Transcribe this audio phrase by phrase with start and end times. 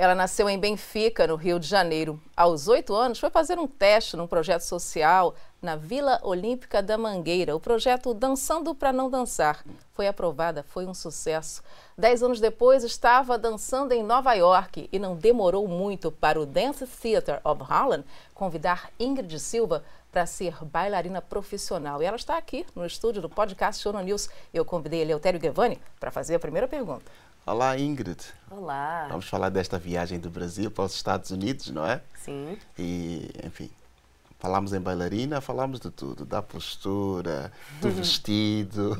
[0.00, 2.18] Ela nasceu em Benfica, no Rio de Janeiro.
[2.34, 7.54] Aos oito anos, foi fazer um teste num projeto social na Vila Olímpica da Mangueira.
[7.54, 11.62] O projeto Dançando para Não Dançar foi aprovada, foi um sucesso.
[11.98, 16.86] Dez anos depois, estava dançando em Nova York e não demorou muito para o Dance
[16.86, 22.02] Theater of Harlem convidar Ingrid Silva para ser bailarina profissional.
[22.02, 24.30] E ela está aqui no estúdio do podcast Show News.
[24.54, 27.04] Eu convidei Eleutério Guevani para fazer a primeira pergunta.
[27.46, 28.20] Olá, Ingrid.
[28.50, 29.06] Olá.
[29.08, 32.00] Vamos falar desta viagem do Brasil para os Estados Unidos, não é?
[32.14, 32.56] Sim.
[32.78, 33.70] E, enfim,
[34.38, 38.94] falamos em bailarina, falamos de tudo, da postura, do vestido,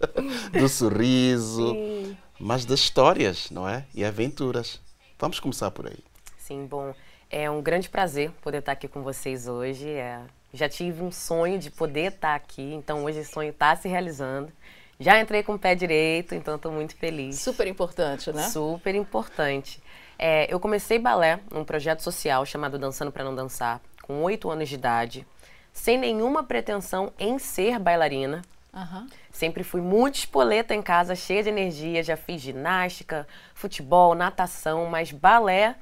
[0.52, 2.16] do sorriso, Sim.
[2.38, 3.86] mas das histórias, não é?
[3.94, 4.80] E aventuras.
[5.18, 5.98] Vamos começar por aí.
[6.38, 6.94] Sim, bom,
[7.30, 9.88] é um grande prazer poder estar aqui com vocês hoje.
[9.88, 10.20] É,
[10.52, 14.52] já tive um sonho de poder estar aqui, então hoje esse sonho está se realizando.
[14.98, 17.40] Já entrei com o pé direito, então estou muito feliz.
[17.40, 18.48] Super importante, né?
[18.48, 19.82] Super importante.
[20.18, 24.68] É, eu comecei balé num projeto social chamado Dançando para Não Dançar, com oito anos
[24.68, 25.26] de idade,
[25.72, 28.42] sem nenhuma pretensão em ser bailarina.
[28.72, 29.06] Uhum.
[29.30, 32.02] Sempre fui muito espoleta em casa, cheia de energia.
[32.02, 35.76] Já fiz ginástica, futebol, natação, mas balé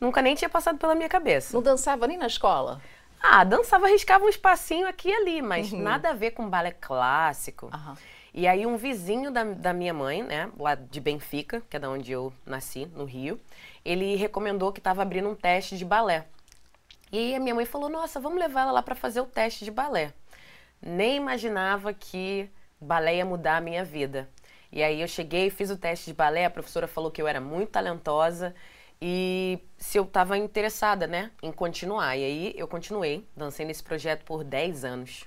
[0.00, 1.54] nunca nem tinha passado pela minha cabeça.
[1.54, 2.80] Não dançava nem na escola?
[3.22, 5.80] Ah, dançava, riscava um espacinho aqui e ali, mas uhum.
[5.80, 7.66] nada a ver com balé clássico.
[7.66, 7.94] Uhum.
[8.36, 11.88] E aí um vizinho da, da minha mãe, né, lá de Benfica, que é da
[11.88, 13.40] onde eu nasci, no Rio,
[13.82, 16.26] ele recomendou que estava abrindo um teste de balé.
[17.10, 19.64] E aí a minha mãe falou: "Nossa, vamos levar ela lá para fazer o teste
[19.64, 20.12] de balé".
[20.82, 24.28] Nem imaginava que balé ia mudar a minha vida.
[24.70, 27.40] E aí eu cheguei, fiz o teste de balé, a professora falou que eu era
[27.40, 28.54] muito talentosa
[29.00, 32.16] e se eu estava interessada, né, em continuar.
[32.16, 35.24] E aí eu continuei, dancei nesse projeto por 10 anos.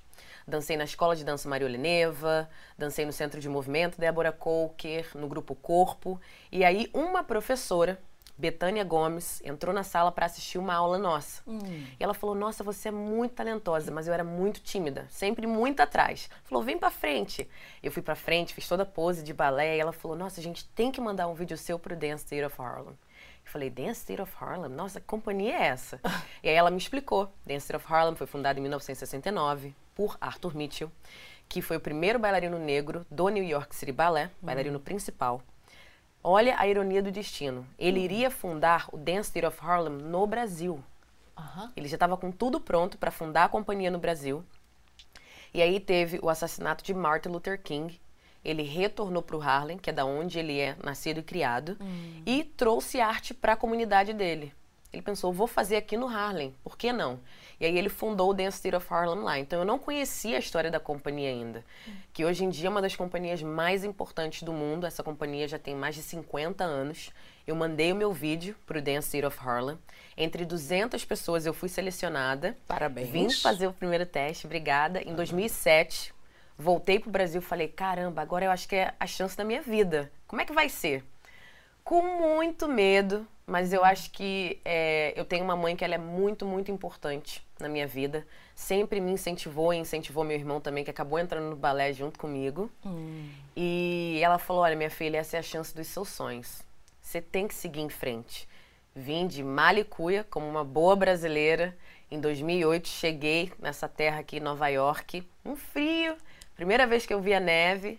[0.50, 5.28] Dancei na Escola de Dança Maria Oleneva, dancei no Centro de Movimento Débora Coker, no
[5.28, 6.19] Grupo Corpo.
[6.52, 8.00] E aí uma professora,
[8.38, 11.44] Betânia Gomes, entrou na sala para assistir uma aula nossa.
[11.47, 11.59] Hum.
[12.00, 15.81] E ela falou: Nossa, você é muito talentosa, mas eu era muito tímida, sempre muito
[15.81, 16.30] atrás.
[16.43, 17.49] Falou: Vem para frente.
[17.83, 19.77] Eu fui para frente, fiz toda a pose de balé.
[19.77, 22.48] E ela falou: Nossa, a gente tem que mandar um vídeo seu pro Dance Theater
[22.48, 22.98] of Harlem.
[23.49, 24.71] Eu falei, Dance Theater of Harlem?
[24.71, 25.99] Nossa, que companhia é essa?
[26.43, 27.33] e aí ela me explicou.
[27.43, 30.92] Dance Theater of Harlem foi fundado em 1969 por Arthur Mitchell,
[31.48, 34.33] que foi o primeiro bailarino negro do New York City Ballet, uhum.
[34.43, 35.42] bailarino principal.
[36.23, 37.65] Olha a ironia do destino.
[37.80, 38.05] Ele uhum.
[38.05, 40.83] iria fundar o Dance Theater of Harlem no Brasil.
[41.36, 41.71] Uhum.
[41.76, 44.45] Ele já estava com tudo pronto para fundar a companhia no Brasil.
[45.52, 47.99] E aí teve o assassinato de Martin Luther King.
[48.44, 52.23] Ele retornou para o Harlem, que é da onde ele é nascido e criado, uhum.
[52.26, 54.54] e trouxe arte para a comunidade dele.
[54.92, 57.20] Ele pensou, vou fazer aqui no Harlem, por que não?
[57.60, 59.38] E aí ele fundou o Dance Theater of Harlem lá.
[59.38, 61.64] Então eu não conhecia a história da companhia ainda,
[62.11, 64.88] que hoje em dia é uma das companhias mais importantes do mundo.
[64.88, 67.11] Essa companhia já tem mais de 50 anos.
[67.45, 69.77] Eu mandei o meu vídeo para o Dance Theater of Harlem.
[70.17, 72.58] Entre 200 pessoas eu fui selecionada.
[72.67, 73.10] Parabéns.
[73.10, 75.02] Vim fazer o primeiro teste, obrigada.
[75.04, 76.14] Em 2007,
[76.59, 79.45] voltei para o Brasil e falei, caramba, agora eu acho que é a chance da
[79.45, 80.11] minha vida.
[80.27, 81.05] Como é que vai ser?
[81.86, 85.97] Com muito medo, mas eu acho que é, eu tenho uma mãe que ela é
[85.97, 88.27] muito, muito importante na minha vida.
[88.53, 92.70] Sempre me incentivou e incentivou meu irmão também, que acabou entrando no balé junto comigo.
[92.86, 93.30] Hum.
[93.55, 96.61] E ela falou: Olha, minha filha, essa é a chance dos seus sonhos.
[97.02, 98.47] Você tem que seguir em frente.
[98.93, 101.76] Vim de Malicuia como uma boa brasileira.
[102.11, 106.15] Em 2008 cheguei nessa terra aqui Nova York, um frio,
[106.59, 107.97] primeira vez que eu vi a neve.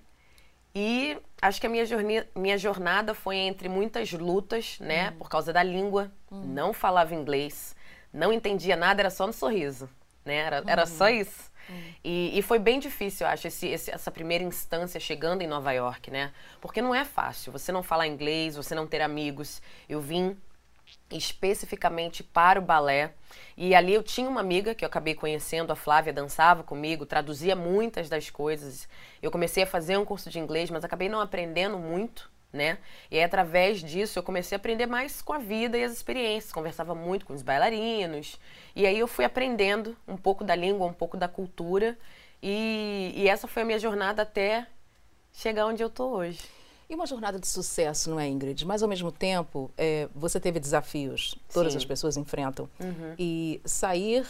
[0.74, 5.08] E acho que a minha, jornada, minha jornada foi entre muitas lutas, né?
[5.08, 5.16] Uhum.
[5.16, 6.12] Por causa da língua.
[6.30, 6.42] Uhum.
[6.44, 7.74] Não falava inglês,
[8.12, 9.88] não entendia nada, era só no sorriso.
[10.26, 10.36] Né?
[10.36, 11.10] Era, era só uhum.
[11.10, 11.50] isso.
[11.70, 11.94] Uhum.
[12.04, 15.72] E, e, foi bem difícil, eu acho, esse, esse, essa primeira instância chegando em Nova
[15.72, 16.30] York, né?
[16.60, 17.50] Porque não é fácil.
[17.52, 19.62] Você não falar inglês, você não ter amigos.
[19.88, 20.36] Eu vim
[21.10, 23.12] especificamente para o balé.
[23.56, 27.56] E ali eu tinha uma amiga que eu acabei conhecendo, a Flávia, dançava comigo, traduzia
[27.56, 28.88] muitas das coisas.
[29.22, 32.78] Eu comecei a fazer um curso de inglês, mas acabei não aprendendo muito, né?
[33.10, 36.52] E aí, através disso eu comecei a aprender mais com a vida e as experiências.
[36.52, 38.38] Conversava muito com os bailarinos.
[38.74, 41.98] E aí eu fui aprendendo um pouco da língua, um pouco da cultura.
[42.42, 44.66] E, e essa foi a minha jornada até
[45.32, 46.59] chegar onde eu estou hoje.
[46.90, 48.66] E uma jornada de sucesso, não é, Ingrid?
[48.66, 51.78] Mas, ao mesmo tempo, é, você teve desafios, todas Sim.
[51.78, 52.68] as pessoas enfrentam.
[52.80, 53.14] Uhum.
[53.16, 54.26] E sair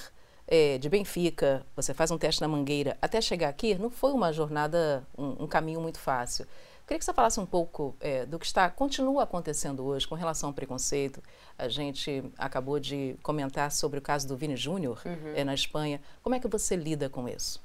[0.46, 4.30] é, de Benfica, você faz um teste na Mangueira, até chegar aqui, não foi uma
[4.30, 6.46] jornada, um, um caminho muito fácil.
[6.86, 10.50] Queria que você falasse um pouco é, do que está, continua acontecendo hoje com relação
[10.50, 11.22] ao preconceito.
[11.56, 15.32] A gente acabou de comentar sobre o caso do Vini Júnior uhum.
[15.34, 15.98] é, na Espanha.
[16.22, 17.62] Como é que você lida com isso?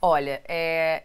[0.00, 1.04] Olha, é,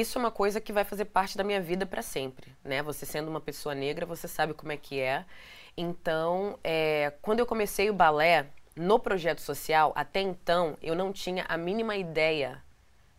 [0.00, 2.82] isso é uma coisa que vai fazer parte da minha vida para sempre, né?
[2.82, 5.24] Você sendo uma pessoa negra, você sabe como é que é.
[5.76, 8.46] Então, é, quando eu comecei o balé
[8.76, 12.62] no projeto social, até então eu não tinha a mínima ideia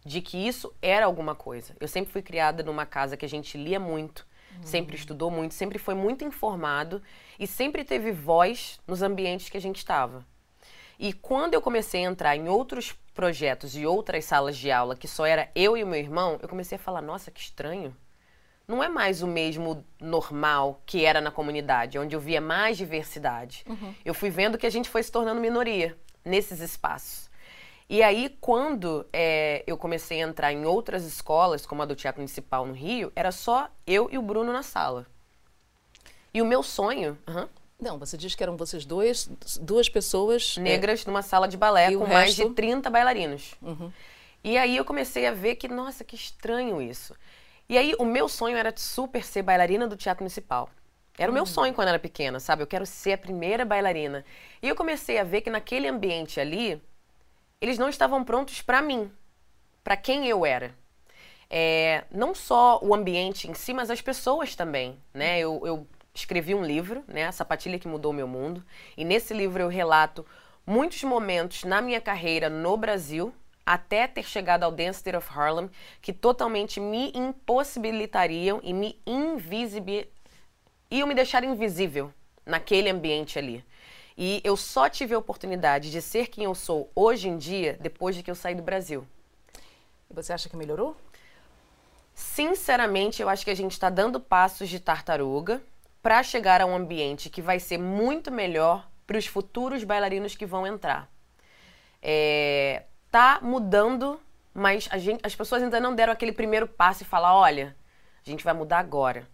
[0.06, 1.76] de que isso era alguma coisa.
[1.80, 4.26] Eu sempre fui criada numa casa que a gente lia muito,
[4.56, 4.64] uhum.
[4.64, 7.02] sempre estudou muito, sempre foi muito informado
[7.40, 10.26] e sempre teve voz nos ambientes que a gente estava.
[11.00, 15.08] E quando eu comecei a entrar em outros projetos e outras salas de aula que
[15.08, 17.96] só era eu e o meu irmão, eu comecei a falar: nossa, que estranho.
[18.68, 23.64] Não é mais o mesmo normal que era na comunidade, onde eu via mais diversidade.
[23.66, 23.96] Uhum.
[24.04, 27.30] Eu fui vendo que a gente foi se tornando minoria nesses espaços.
[27.90, 32.20] E aí, quando é, eu comecei a entrar em outras escolas, como a do Teatro
[32.20, 35.08] Municipal no Rio, era só eu e o Bruno na sala.
[36.34, 37.18] E o meu sonho.
[37.26, 37.48] Uhum,
[37.80, 39.30] não, você diz que eram vocês dois,
[39.62, 40.56] duas pessoas.
[40.58, 41.08] É, Negras é...
[41.08, 43.54] numa sala de balé com mais de 30 bailarinos.
[43.62, 43.92] Uhum.
[44.44, 47.16] E aí eu comecei a ver que, nossa, que estranho isso.
[47.70, 50.70] E aí o meu sonho era super ser bailarina do Teatro Municipal.
[51.18, 51.48] Era o meu uhum.
[51.48, 52.64] sonho quando eu era pequena, sabe?
[52.64, 54.24] Eu quero ser a primeira bailarina.
[54.62, 56.82] E eu comecei a ver que naquele ambiente ali,
[57.60, 59.12] eles não estavam prontos para mim,
[59.84, 60.74] para quem eu era.
[61.50, 65.40] É, não só o ambiente em si, mas as pessoas também, né?
[65.40, 65.88] Eu, eu
[66.20, 68.64] escrevi um livro, né, A Sapatilha que Mudou Meu Mundo,
[68.96, 70.26] e nesse livro eu relato
[70.66, 73.34] muitos momentos na minha carreira no Brasil,
[73.66, 75.70] até ter chegado ao Dance Theater of Harlem,
[76.02, 80.06] que totalmente me impossibilitariam e me invisibil...
[80.90, 82.14] iam me deixar invisível
[82.46, 83.64] naquele ambiente ali.
[84.18, 88.16] E eu só tive a oportunidade de ser quem eu sou hoje em dia depois
[88.16, 89.06] de que eu saí do Brasil.
[90.10, 90.96] E você acha que melhorou?
[92.16, 95.62] Sinceramente, eu acho que a gente está dando passos de tartaruga
[96.08, 100.46] para chegar a um ambiente que vai ser muito melhor para os futuros bailarinos que
[100.46, 101.12] vão entrar.
[102.02, 104.18] É, tá mudando,
[104.54, 107.76] mas gente, as pessoas ainda não deram aquele primeiro passo e falar, olha,
[108.26, 109.28] a gente vai mudar agora.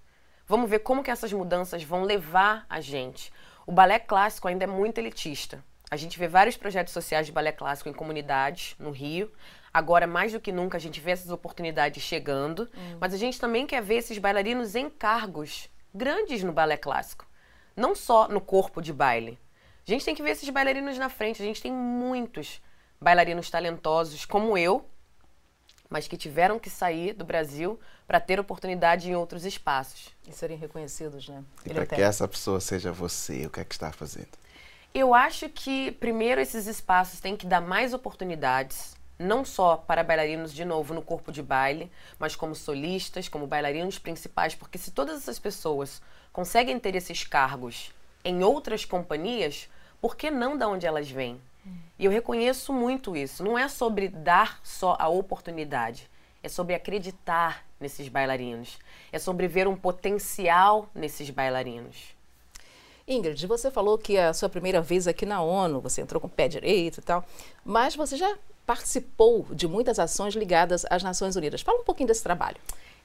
[0.48, 3.32] Vamos ver como que essas mudanças vão levar a gente.
[3.68, 5.64] O balé clássico ainda é muito elitista.
[5.92, 9.32] A gente vê vários projetos sociais de balé clássico em comunidades no Rio.
[9.72, 12.68] Agora, mais do que nunca, a gente vê essas oportunidades chegando.
[12.76, 12.98] Hum.
[13.00, 17.28] Mas a gente também quer ver esses bailarinos em cargos grandes no balé clássico.
[17.76, 19.40] Não só no corpo de baile.
[19.88, 21.42] A gente tem que ver esses bailarinos na frente.
[21.42, 22.62] A gente tem muitos
[23.00, 24.86] bailarinos talentosos, como eu,
[25.90, 30.10] mas que tiveram que sair do Brasil para ter oportunidade em outros espaços.
[30.28, 31.44] E serem reconhecidos, né?
[31.66, 34.30] E para que essa pessoa seja você, o que é que está fazendo?
[34.94, 40.54] Eu acho que, primeiro, esses espaços têm que dar mais oportunidades não só para bailarinos,
[40.54, 45.18] de novo, no corpo de baile, mas como solistas, como bailarinos principais, porque se todas
[45.18, 46.02] essas pessoas
[46.32, 47.94] conseguem ter esses cargos
[48.24, 49.70] em outras companhias,
[50.02, 51.40] por que não da onde elas vêm?
[51.98, 53.44] E eu reconheço muito isso.
[53.44, 56.10] Não é sobre dar só a oportunidade,
[56.42, 58.80] é sobre acreditar nesses bailarinos,
[59.12, 62.16] é sobre ver um potencial nesses bailarinos.
[63.08, 66.28] Ingrid, você falou que é a sua primeira vez aqui na ONU, você entrou com
[66.28, 67.24] o pé direito e tal,
[67.64, 71.62] mas você já participou de muitas ações ligadas às Nações Unidas.
[71.62, 72.58] Fala um pouquinho desse trabalho.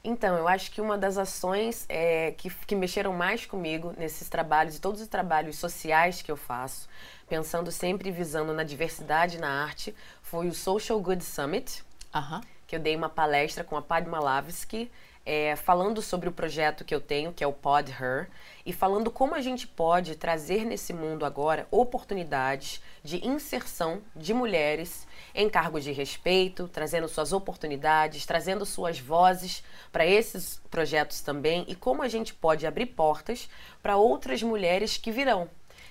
[0.03, 4.77] Então, eu acho que uma das ações é, que, que mexeram mais comigo nesses trabalhos
[4.77, 6.89] e todos os trabalhos sociais que eu faço,
[7.29, 11.83] pensando sempre visando na diversidade na arte, foi o Social Good Summit,
[12.15, 12.43] uh -huh.
[12.67, 14.91] que eu dei uma palestra com a Padma Lavsky,
[15.31, 18.31] é, falando sobre o projeto que eu tenho, que é o Pod Her,
[18.65, 25.07] e falando como a gente pode trazer nesse mundo agora oportunidades de inserção de mulheres
[25.35, 31.75] em cargos de respeito, trazendo suas oportunidades, trazendo suas vozes para esses projetos também e
[31.75, 33.51] como a gente pode abrir portas
[33.83, 35.47] para outras mulheres que virão.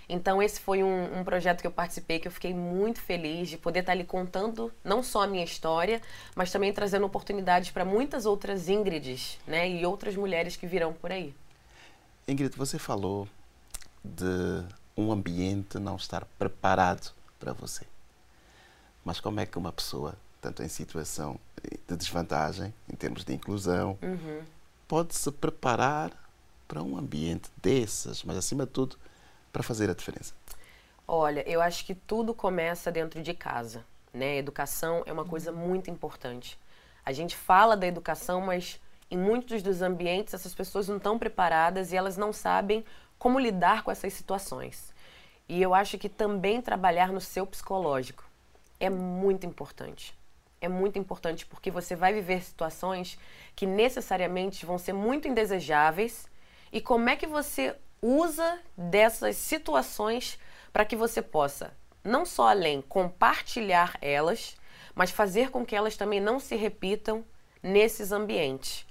[0.10, 3.58] Então, esse foi um, um, projeto que eu participei que eu fiquei muito feliz de
[3.58, 6.02] poder estar ali contando não só a minha história,
[6.34, 11.12] mas também trazendo oportunidades para muitas outras Ingrids né, e outras mulheres que virão por
[11.12, 11.36] aí.
[12.26, 13.28] Ingrid, você falou
[14.04, 14.64] de
[14.96, 17.86] um ambiente não estar preparado para você.
[19.04, 21.40] Mas como é que uma pessoa, tanto em situação
[21.88, 24.42] de desvantagem, em termos de inclusão, uhum.
[24.88, 26.12] pode se preparar
[26.68, 28.98] para um ambiente desses, mas acima de tudo,
[29.51, 30.34] para fazer a diferença?
[31.08, 33.86] Olha, eu acho que tudo começa dentro de casa.
[34.13, 34.38] Né?
[34.38, 36.60] Educação é uma coisa muito importante.
[37.06, 41.92] A gente fala da educação, mas em muitos dos ambientes essas pessoas não estão preparadas
[41.92, 42.84] e elas não sabem
[43.18, 44.94] como lidar com essas situações.
[45.48, 48.25] E eu acho que também trabalhar no seu psicológico
[48.80, 50.18] é muito importante.
[50.60, 53.18] É muito importante porque você vai viver situações
[53.56, 56.27] que necessariamente vão ser muito indesejáveis.
[56.72, 60.39] E como é que você usa dessas situações
[60.72, 61.74] para que você possa,
[62.04, 64.56] não só além compartilhar elas,
[64.94, 67.24] mas fazer com que elas também não se repitam
[67.62, 68.86] nesses ambientes.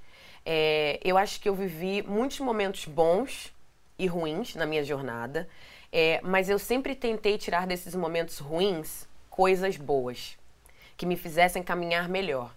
[0.45, 3.53] É, eu acho que eu vivi muitos momentos bons
[3.99, 5.49] e ruins na minha jornada,
[5.93, 10.37] é, mas eu sempre tentei tirar desses momentos ruins coisas boas
[10.97, 12.55] que me fizessem caminhar melhor.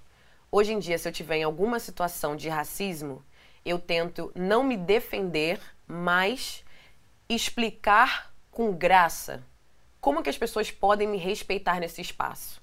[0.52, 3.24] Hoje em dia, se eu tiver em alguma situação de racismo,
[3.70, 6.64] eu tento não me defender, mas
[7.28, 9.44] explicar com graça
[10.02, 12.62] como que as pessoas podem me respeitar nesse espaço.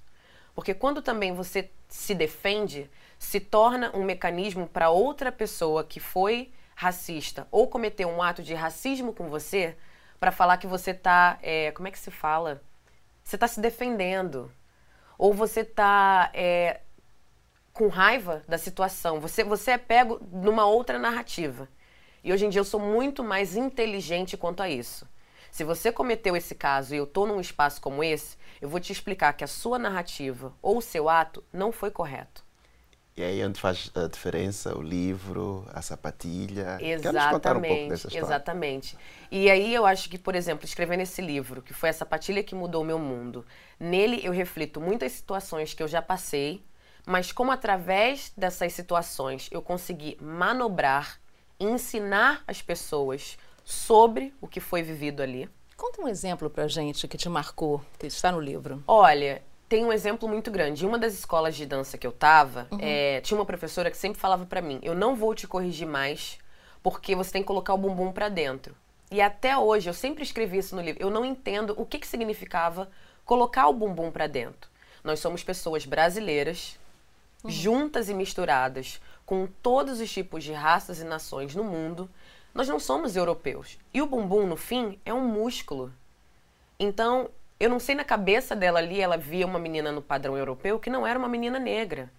[0.53, 6.51] Porque quando também você se defende, se torna um mecanismo para outra pessoa que foi
[6.75, 9.77] racista ou cometeu um ato de racismo com você,
[10.19, 12.61] para falar que você está, é, como é que se fala?
[13.23, 14.51] Você está se defendendo.
[15.17, 16.81] Ou você está é,
[17.77, 19.19] com raiva da situação.
[19.19, 21.69] Você, você é pego numa outra narrativa.
[22.23, 25.07] E hoje em dia eu sou muito mais inteligente quanto a isso.
[25.51, 28.91] Se você cometeu esse caso e eu estou num espaço como esse, eu vou te
[28.91, 32.43] explicar que a sua narrativa ou o seu ato não foi correto.
[33.15, 36.79] E aí onde faz a diferença o livro, a sapatilha.
[36.81, 37.33] Exatamente.
[37.33, 38.25] contar um pouco dessa história?
[38.25, 38.97] Exatamente.
[39.31, 42.55] E aí eu acho que, por exemplo, escrevendo esse livro, que foi a sapatilha que
[42.55, 43.45] mudou o meu mundo,
[43.79, 46.63] nele eu reflito muitas situações que eu já passei,
[47.07, 51.21] mas como através dessas situações eu consegui manobrar,
[51.57, 55.49] ensinar as pessoas sobre o que foi vivido ali.
[55.77, 58.83] Conta um exemplo pra gente que te marcou, que está no livro.
[58.85, 60.83] Olha, tem um exemplo muito grande.
[60.83, 62.79] Em uma das escolas de dança que eu tava, uhum.
[62.81, 66.37] é, tinha uma professora que sempre falava para mim: eu não vou te corrigir mais,
[66.83, 68.75] porque você tem que colocar o bumbum para dentro.
[69.09, 71.01] E até hoje, eu sempre escrevi isso no livro.
[71.01, 72.89] Eu não entendo o que, que significava
[73.23, 74.69] colocar o bumbum para dentro.
[75.05, 76.77] Nós somos pessoas brasileiras
[77.47, 77.51] uhum.
[77.51, 82.09] juntas e misturadas com todos os tipos de raças e nações no mundo.
[82.53, 83.77] Nós não somos europeus.
[83.93, 85.91] E o bumbum, no fim, é um músculo.
[86.79, 90.79] Então, eu não sei na cabeça dela ali, ela via uma menina no padrão europeu
[90.79, 92.11] que não era uma menina negra.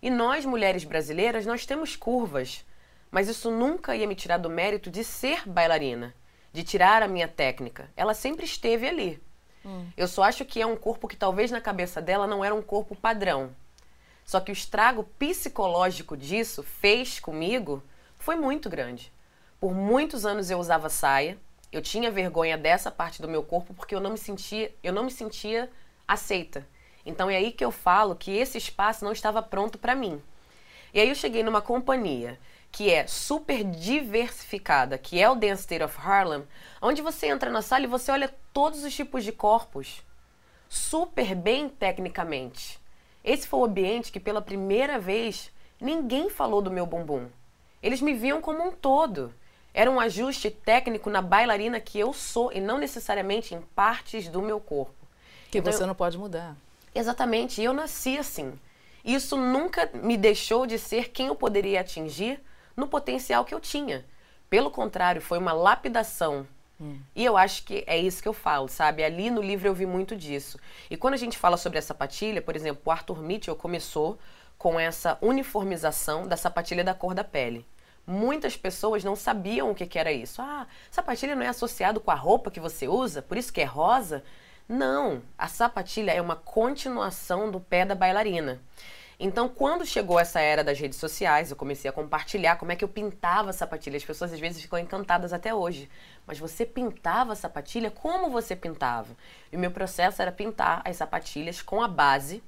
[0.00, 2.64] E nós, mulheres brasileiras, nós temos curvas.
[3.10, 6.14] Mas isso nunca ia me tirar do mérito de ser bailarina,
[6.52, 7.88] de tirar a minha técnica.
[7.96, 9.22] Ela sempre esteve ali.
[9.64, 9.86] Hum.
[9.96, 12.62] Eu só acho que é um corpo que talvez na cabeça dela não era um
[12.62, 13.54] corpo padrão.
[14.24, 17.82] Só que o estrago psicológico disso fez comigo
[18.18, 19.12] foi muito grande.
[19.60, 21.38] Por muitos anos eu usava saia,
[21.70, 25.04] eu tinha vergonha dessa parte do meu corpo porque eu não me sentia, eu não
[25.04, 25.70] me sentia
[26.06, 26.66] aceita.
[27.04, 30.22] Então é aí que eu falo que esse espaço não estava pronto para mim.
[30.92, 32.38] E aí eu cheguei numa companhia
[32.70, 36.44] que é super diversificada, que é o Dance State of Harlem,
[36.80, 40.02] onde você entra na sala e você olha todos os tipos de corpos,
[40.68, 42.80] super bem tecnicamente.
[43.24, 45.50] Esse foi o ambiente que, pela primeira vez,
[45.80, 47.26] ninguém falou do meu bumbum.
[47.82, 49.32] Eles me viam como um todo.
[49.72, 54.42] Era um ajuste técnico na bailarina que eu sou e não necessariamente em partes do
[54.42, 54.94] meu corpo.
[55.50, 56.54] Que então, você não pode mudar.
[56.94, 57.62] Exatamente.
[57.62, 58.58] Eu nasci assim.
[59.04, 62.40] Isso nunca me deixou de ser quem eu poderia atingir
[62.76, 64.04] no potencial que eu tinha.
[64.48, 66.46] Pelo contrário, foi uma lapidação
[66.80, 66.98] Hum.
[67.14, 69.04] E eu acho que é isso que eu falo, sabe?
[69.04, 70.58] Ali no livro eu vi muito disso.
[70.90, 74.18] E quando a gente fala sobre a sapatilha, por exemplo, o Arthur Mitchell começou
[74.58, 77.66] com essa uniformização da sapatilha da cor da pele.
[78.06, 80.42] Muitas pessoas não sabiam o que, que era isso.
[80.42, 83.64] Ah, sapatilha não é associado com a roupa que você usa, por isso que é
[83.64, 84.22] rosa?
[84.68, 88.60] Não, a sapatilha é uma continuação do pé da bailarina.
[89.18, 92.84] Então, quando chegou essa era das redes sociais, eu comecei a compartilhar como é que
[92.84, 93.96] eu pintava a sapatilha.
[93.96, 95.88] As pessoas às vezes ficam encantadas até hoje.
[96.26, 97.90] Mas você pintava a sapatilha?
[97.90, 99.14] Como você pintava?
[99.52, 102.42] E o meu processo era pintar as sapatilhas com a base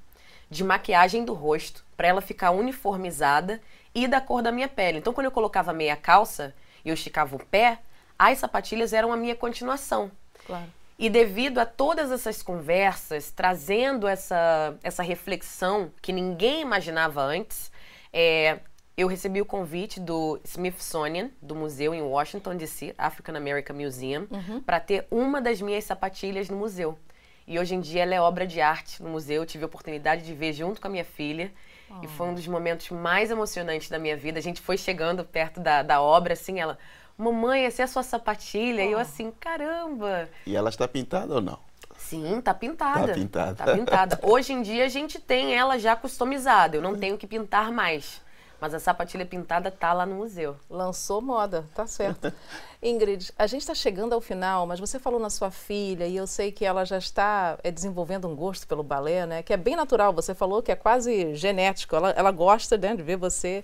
[0.51, 3.61] de maquiagem do rosto, para ela ficar uniformizada
[3.95, 4.99] e da cor da minha pele.
[4.99, 6.55] Então, quando eu colocava meia calça
[6.85, 7.81] e eu esticava o pé,
[8.19, 10.11] as sapatilhas eram a minha continuação.
[10.47, 10.73] Claro.
[10.99, 17.71] E devido a todas essas conversas, trazendo essa, essa reflexão que ninguém imaginava antes,
[18.13, 18.61] é,
[18.97, 24.63] eu recebi o convite do Smithsonian, do museu em Washington, D.C., African American Museum, uhum.
[24.63, 26.99] para ter uma das minhas sapatilhas no museu.
[27.47, 29.43] E hoje em dia ela é obra de arte no museu.
[29.43, 31.53] Eu tive a oportunidade de ver junto com a minha filha.
[31.89, 32.03] Oh.
[32.03, 34.39] E foi um dos momentos mais emocionantes da minha vida.
[34.39, 36.77] A gente foi chegando perto da, da obra, assim, ela
[37.17, 38.85] mamãe, essa é a sua sapatilha.
[38.85, 38.89] Oh.
[38.89, 40.29] E eu assim, caramba.
[40.47, 41.59] E ela está pintada ou não?
[41.99, 43.09] Sim, tá pintada.
[43.09, 43.55] Tá pintada.
[43.55, 44.21] Tá pintada.
[44.23, 46.77] Hoje em dia a gente tem ela já customizada.
[46.77, 48.25] Eu não tenho que pintar mais.
[48.61, 50.57] Mas a sapatilha pintada tá lá no museu.
[50.71, 52.33] Lançou moda, tá certo.
[52.83, 56.27] Ingrid, a gente está chegando ao final, mas você falou na sua filha e eu
[56.27, 59.43] sei que ela já está é, desenvolvendo um gosto pelo balé, né?
[59.43, 60.13] Que é bem natural.
[60.15, 61.97] Você falou que é quase genético.
[61.97, 63.63] Ela, ela gosta né, de ver você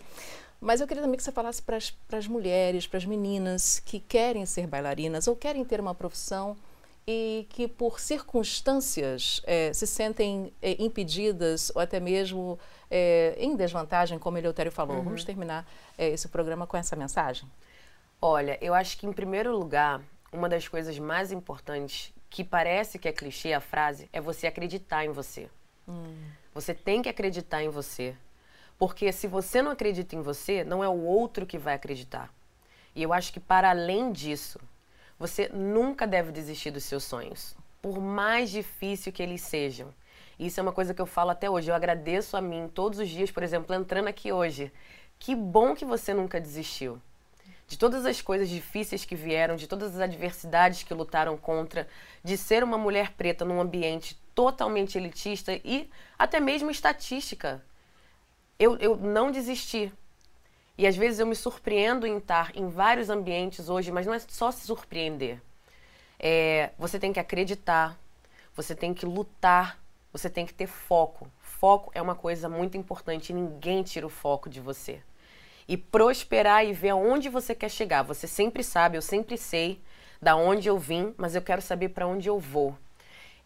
[0.63, 4.47] mas eu queria também que você falasse para as mulheres, para as meninas que querem
[4.47, 6.57] ser bailarinas ou querem ter uma profissão
[7.05, 14.21] e que por circunstâncias é, se sentem é, impedidas ou até mesmo é, em desvantagem,
[14.21, 14.99] como Eleutério falou.
[14.99, 15.03] Uhum.
[15.03, 15.67] Vamos terminar
[15.99, 17.51] esse programa com essa mensagem?
[18.21, 20.01] Olha, eu acho que em primeiro lugar,
[20.33, 25.05] uma das coisas mais importantes, que parece que é clichê a frase, é você acreditar
[25.05, 25.51] em você.
[25.89, 26.15] Hum.
[26.55, 28.15] Você tem que acreditar em você.
[28.83, 32.35] Porque se você não acredita em você, não é o outro que vai acreditar.
[32.97, 34.59] E eu acho que para além disso,
[35.17, 39.95] você nunca deve desistir dos seus sonhos, por mais difícil que eles sejam.
[40.37, 41.71] Isso é uma coisa que eu falo até hoje.
[41.71, 44.73] Eu agradeço a mim todos os dias, por exemplo, entrando aqui hoje.
[45.17, 47.01] Que bom que você nunca desistiu
[47.69, 51.87] de todas as coisas difíceis que vieram, de todas as adversidades que lutaram contra,
[52.25, 57.63] de ser uma mulher preta num ambiente totalmente elitista e até mesmo estatística.
[58.63, 59.93] Eu, eu não desisti.
[60.79, 64.21] E às vezes eu me surpreendo em estar em vários ambientes hoje, mas não é
[64.21, 65.43] só se surpreender.
[66.17, 67.99] É, você tem que acreditar,
[68.55, 69.81] você tem que lutar,
[70.13, 71.29] você tem que ter foco.
[71.41, 75.03] Foco é uma coisa muito importante, ninguém tira o foco de você
[75.67, 78.03] e prosperar e ver aonde você quer chegar.
[78.03, 79.81] Você sempre sabe, eu sempre sei
[80.21, 82.79] da onde eu vim, mas eu quero saber para onde eu vou.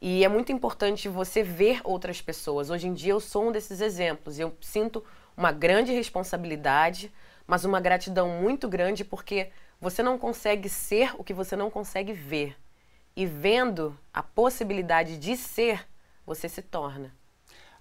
[0.01, 2.71] E é muito importante você ver outras pessoas.
[2.71, 4.39] Hoje em dia eu sou um desses exemplos.
[4.39, 5.03] Eu sinto
[5.37, 7.13] uma grande responsabilidade,
[7.47, 9.51] mas uma gratidão muito grande porque
[9.81, 12.57] você não consegue ser o que você não consegue ver.
[13.15, 15.87] E vendo a possibilidade de ser,
[16.27, 17.15] você se torna.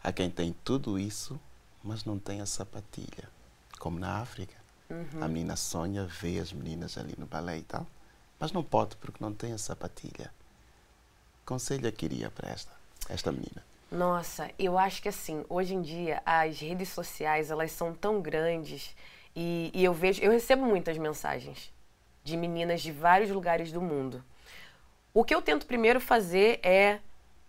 [0.01, 1.39] Há quem tem tudo isso,
[1.83, 3.27] mas não tem a sapatilha
[3.79, 4.55] como na África.
[4.89, 5.23] Uhum.
[5.23, 7.85] A menina sonha, vê as meninas ali no balé e tal,
[8.39, 10.31] mas não pode porque não tem a sapatilha.
[11.45, 12.71] Conselho é que iria para esta,
[13.09, 13.63] esta menina?
[13.91, 18.95] Nossa, eu acho que assim, hoje em dia as redes sociais elas são tão grandes
[19.35, 21.71] e, e eu vejo, eu recebo muitas mensagens
[22.23, 24.23] de meninas de vários lugares do mundo.
[25.13, 26.99] O que eu tento primeiro fazer é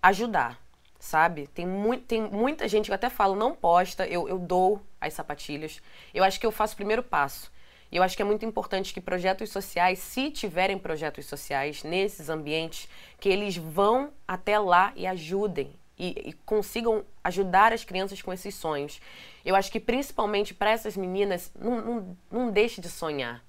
[0.03, 0.61] ajudar
[0.99, 1.47] sabe?
[1.49, 5.81] Tem, mu tem muita gente que até falo, não posta, eu, eu dou as sapatilhas.
[6.13, 7.51] Eu acho que eu faço o primeiro passo.
[7.91, 12.29] E eu acho que é muito importante que projetos sociais, se tiverem projetos sociais nesses
[12.29, 12.89] ambientes,
[13.21, 18.55] que eles vão até lá e ajudem e, e consigam ajudar as crianças com esses
[18.55, 19.01] sonhos.
[19.45, 23.45] Eu acho que principalmente para essas meninas, não, não, não deixe de sonhar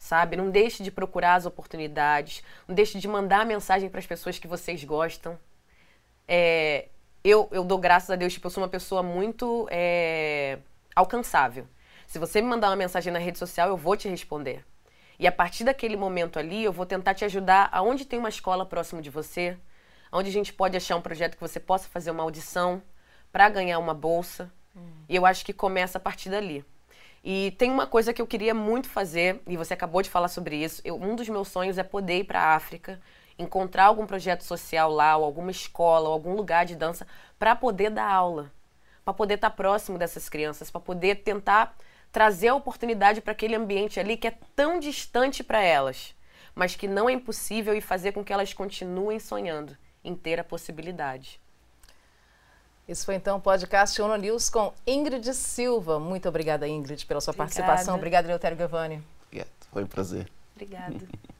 [0.00, 0.36] sabe?
[0.36, 4.46] Não deixe de procurar as oportunidades, não deixe de mandar mensagem para as pessoas que
[4.46, 5.36] vocês gostam,
[6.28, 6.88] é,
[7.24, 10.58] eu, eu dou graças a Deus, tipo, eu sou uma pessoa muito é,
[10.94, 11.66] alcançável.
[12.08, 14.64] Se você me mandar uma mensagem na rede social, eu vou te responder.
[15.18, 18.64] E a partir daquele momento ali, eu vou tentar te ajudar aonde tem uma escola
[18.64, 19.58] próximo de você,
[20.10, 22.82] onde a gente pode achar um projeto que você possa fazer uma audição
[23.30, 24.50] para ganhar uma bolsa.
[25.06, 26.64] E eu acho que começa a partir dali.
[27.22, 30.56] E tem uma coisa que eu queria muito fazer, e você acabou de falar sobre
[30.56, 30.80] isso.
[30.86, 32.98] Eu, um dos meus sonhos é poder ir para a África
[33.38, 37.06] encontrar algum projeto social lá, ou alguma escola, ou algum lugar de dança,
[37.38, 38.50] para poder dar aula,
[39.04, 41.76] para poder estar tá próximo dessas crianças, para poder tentar
[42.10, 46.14] trazer a oportunidade para aquele ambiente ali que é tão distante para elas,
[46.54, 50.44] mas que não é impossível e fazer com que elas continuem sonhando em ter a
[50.44, 51.40] possibilidade.
[52.88, 55.98] Esse foi então o podcast ONU News com Ingrid Silva.
[56.00, 57.54] Muito obrigada, Ingrid, pela sua obrigada.
[57.54, 57.94] participação.
[57.94, 59.02] Obrigada, Leotério Gavani.
[59.70, 60.30] Foi um prazer.
[60.54, 60.96] Obrigada.